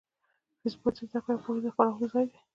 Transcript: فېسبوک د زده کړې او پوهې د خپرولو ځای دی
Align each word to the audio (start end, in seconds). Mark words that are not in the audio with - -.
فېسبوک 0.59 0.95
د 0.97 1.01
زده 1.09 1.19
کړې 1.23 1.31
او 1.35 1.41
پوهې 1.45 1.61
د 1.63 1.67
خپرولو 1.73 2.05
ځای 2.13 2.25
دی 2.31 2.37